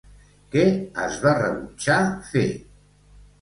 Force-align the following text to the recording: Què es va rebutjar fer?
Què 0.53 0.63
es 1.07 1.17
va 1.25 1.33
rebutjar 1.41 1.99
fer? 2.33 2.45